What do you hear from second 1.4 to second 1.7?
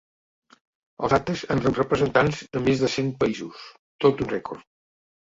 han